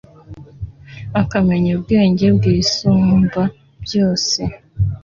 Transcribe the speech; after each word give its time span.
Akamenya 1.21 1.69
ubwenge 1.77 2.25
bw’Isumbabyose,.. 2.35 4.43